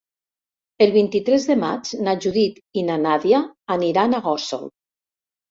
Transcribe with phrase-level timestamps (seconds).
[0.85, 3.43] El vint-i-tres de maig na Judit i na Nàdia
[3.77, 4.69] aniran a Gósol.